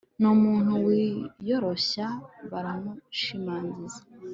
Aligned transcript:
n'umuntu 0.21 0.71
wiyoroshya 0.85 2.07
baramushimagiza 2.51 4.01